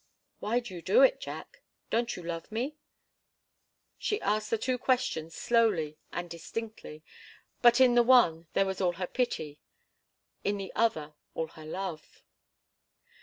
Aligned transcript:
"Why 0.39 0.59
do 0.61 0.73
you 0.73 0.81
do 0.81 1.03
it, 1.03 1.19
Jack? 1.21 1.61
Don't 1.91 2.15
you 2.15 2.23
love 2.23 2.51
me?" 2.51 2.75
She 3.99 4.19
asked 4.21 4.49
the 4.49 4.57
two 4.57 4.79
questions 4.79 5.35
slowly 5.35 5.99
and 6.11 6.27
distinctly, 6.27 7.03
but 7.61 7.79
in 7.79 7.93
the 7.93 8.01
one 8.01 8.47
there 8.53 8.65
was 8.65 8.81
all 8.81 8.93
her 8.93 9.05
pity 9.05 9.59
in 10.43 10.57
the 10.57 10.73
other 10.73 11.13
all 11.35 11.49
her 11.49 11.65
love. 11.67 12.23